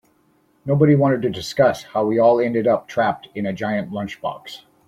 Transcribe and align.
Nobody 0.65 0.95
wanted 0.95 1.21
to 1.21 1.29
discuss 1.29 1.83
how 1.83 2.07
we 2.07 2.17
all 2.17 2.39
ended 2.39 2.65
up 2.65 2.87
trapped 2.87 3.27
in 3.35 3.45
a 3.45 3.53
giant 3.53 3.91
lunchbox. 3.91 4.63